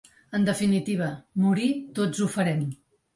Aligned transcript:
En 0.37 0.45
definitiva, 0.45 1.09
morir 1.43 1.67
tots 1.99 2.23
ho 2.27 2.31
farem. 2.37 2.65